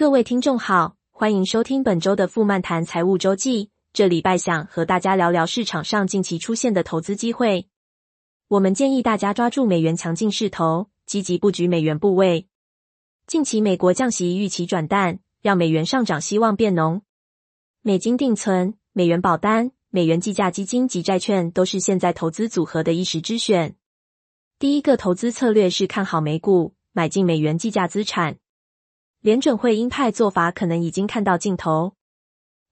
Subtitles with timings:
[0.00, 3.68] 各位听众好，欢迎收听本周的富漫谈财务周记。
[3.92, 7.68] 这礼拜想和大家聊聊市场上近期出现的投资机会。
[8.48, 12.48] 我们建议大家抓住美元强劲势头，积极布局美元部位。
[13.26, 17.02] 近期美国降息预期转淡，让美元上涨希望变浓。
[17.82, 23.76] 美金定存、美元保单、美元计价基金及债券都是现在投资组合的一时之选。
[24.58, 28.38] 第一个投资策略是看好美股，买进美元计价资产。
[29.22, 31.92] 联准会鹰派做法可能已经看到尽头。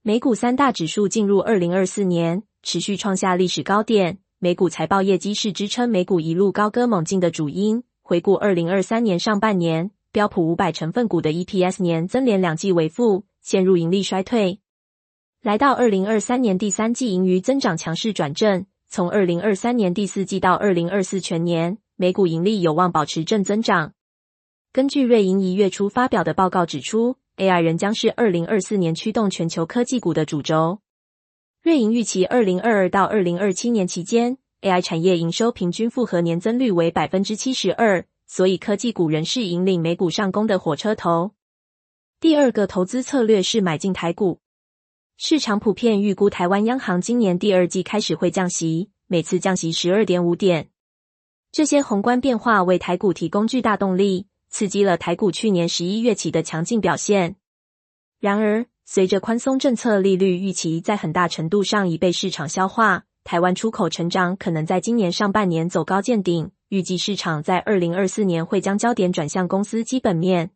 [0.01, 4.21] 美股三大指数进入二零二四年，持续创下历史高点。
[4.39, 7.83] 美股财报业绩是支撑美股一路高歌猛进的主因。
[8.01, 14.61] 回顾二零二三年上半年，标普五百成分股的 EPS 年增连两季为负，陷入盈利衰退。
[15.43, 18.65] 来到二零二三年第三季，盈余增长强势转正。
[18.89, 23.93] 从二零二三年第四季到二零二四全年，美股盈利有望保持正增长。
[24.79, 30.79] 根据瑞银一月初发表的报告指出，AI 仍将是二零二四年驱动全球科技股的主轴。
[31.61, 41.33] 瑞银预期二零二二到二零二七年期间，AI 产业营收平均复合年增率为百分之七十二，所以科技股仍是引领美股上攻的火车头。
[42.21, 44.39] 第二个投资策略是买进台股，
[45.17, 50.69] 市场普遍预估台湾央行今年第二季开始会降息，每次降息十二点五点，
[51.51, 54.29] 这些宏观变化为台股提供巨大动力。
[54.49, 57.37] 刺激了台股去年十一月起的强劲表现。
[58.21, 66.51] 然而，随着宽松政策利率预期在很大程度上已被市场消化，台湾出口成长可能在今年上半年走高见顶。
[66.69, 70.51] 预计市场在二零二四年会将焦点转向公司基本面。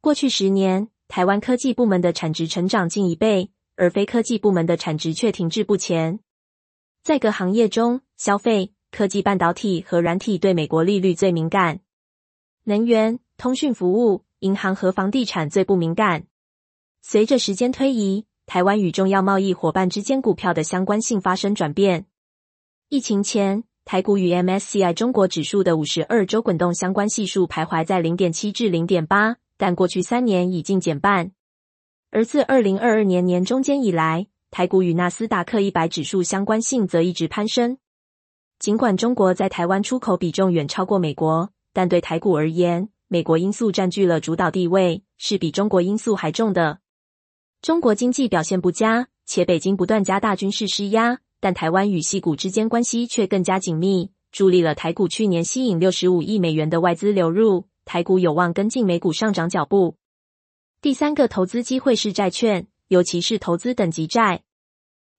[0.00, 6.20] 过去十年，台湾科技部门的产值成长近一倍，而非科技部门的产值却停滞不前。
[7.02, 11.80] 在各行业中，消费、科技、半导体和软体对美国利率最敏感。
[12.66, 16.24] 能源、通讯服务、银行和房地产最不敏感。
[17.02, 22.06] 随着时间推移，台湾与重要贸易伙伴之间股票的相关性发生转变。
[22.88, 31.32] 疫情前，台股与 MSCI 中国指数的五十二周滚动相关系数徘徊在零点七至零点八，但过去三年已经减半。
[32.10, 37.76] 而自二零二二年年中间以来，台股与纳斯达克一百指数相关性则一直攀升。
[38.58, 41.50] 尽管中国在台湾出口比重远超过美国。
[41.74, 46.78] 但对台股而言，美国因素占据了主导地位，是比中国因素还重的。
[47.60, 59.96] 中国经济表现不佳，且北京不断加大军事施压，但台湾与矽谷之间关系却更加紧密，助力了台股去年吸引六十五亿美元的外资流入，台股有望跟进美股上涨脚步。
[60.80, 64.44] 第三个投资机会是债券，尤其是投资等级债。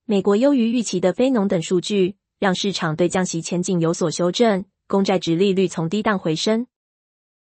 [0.06, 4.64] 美国优于预期的非农等数据，让市场对降息前景有所修正。
[4.88, 6.68] 公债殖利率从低档回升，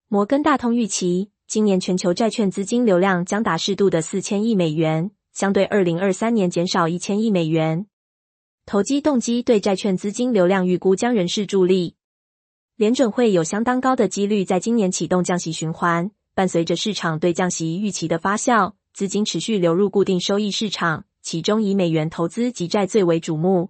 [0.08, 7.86] 摩根大通预期今年全球债券资金流量将达适度的四千亿美元，相对二零二三年减少一千亿美元。
[8.66, 11.96] 投机动机对债券资金流量预估将仍是助力。
[12.78, 23.70] 联准会有相当高的几率在今年启动降息循环，伴随着市场对降息预期的发酵，资金持续流入固定收益市场，其中以美元投资级债最为瞩目。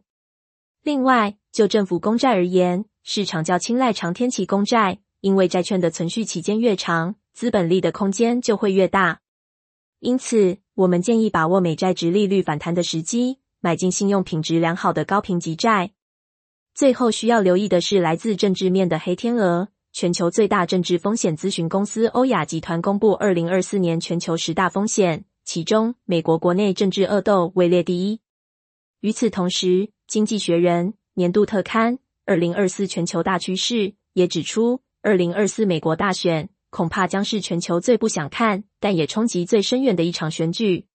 [0.81, 9.21] 另外，就政府公债而言，市场较青睐长天期公债，因为债券的存续期间越长，资本利的空间就会越大。
[9.99, 15.91] 因此，我们建议把握美债殖利率反弹的时机，买进信用品质良好的高评级债。
[16.73, 19.67] 最后需要留意的是来自政治面的黑天鹅。
[19.93, 28.19] 全球最大政治风险咨询公司欧亚集团公布二零二四年全球十大风险，其中美国国内政治恶斗位列第一。
[29.01, 29.67] 与此同时，
[30.07, 31.99] 《经济学人》年度特刊。
[32.27, 40.87] 二零二四全球大趋势也指出，二零二四美国大选恐怕将是全球最不想看，但也冲击最深远的一场选举。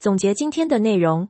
[0.00, 1.28] 总结今天的内容：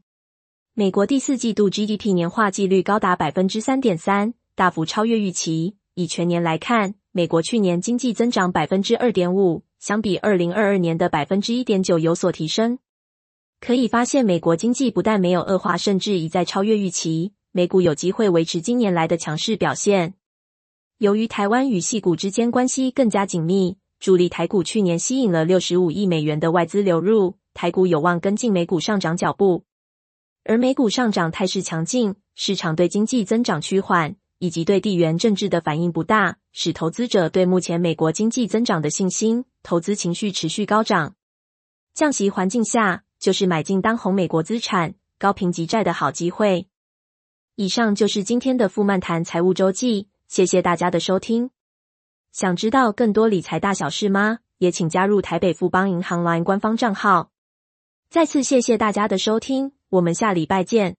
[0.72, 5.76] 美国第四季度 GDP 年化季率高达百分之三点三，大幅超越预期。
[5.92, 12.78] 以全年来看，美国去年经济增长百分之二点五，相比二零二二年的百分之一点九有所提升。
[13.60, 17.34] 可以发现，美国经济不但没有恶化，甚至一再超越预期。
[17.58, 20.14] 美股有机会维持今年来的强势表现。
[20.98, 29.64] 由于台湾与矽谷之间关系更加紧密，助力台股去年吸引了六十五亿美元的外资流入，台股有望跟进美股上涨脚步。
[30.44, 41.16] 而美股上涨态势强劲，市场对经济增长趋缓以及对地缘政治的反应不大，使投资者对目前美国经济增长的信心、投资情绪持续高涨。
[41.92, 46.68] 降息环境下，就是买进当红美国资产、高评级债的好机会。
[47.60, 51.50] 以上就是今天的富漫谈财务周记，谢谢大家的收听。
[52.30, 54.38] 想知道更多理财大小事吗？
[54.58, 57.32] 也请加入台北富邦银行 LINE 官方账号。
[58.10, 60.94] 再次谢谢大家的收听，我们下礼拜见。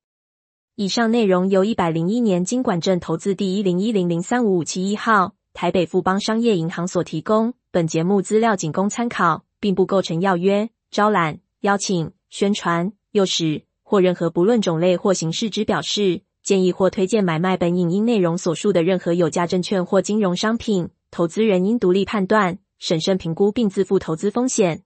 [0.75, 7.53] 以上内容由一百零一年金管证投资第一零一零零三五五七一号台北富邦商业银行所提供。
[7.71, 20.89] 本节目资料仅供参考，并不构成要约、招揽、邀请、宣传、诱使或任何不论种类或形式之表示、建议或推荐买卖本影音内容所述的任何有价证券或金融商品。
[21.11, 24.81] 投资人应独立判断、审慎评估并自负投资风险。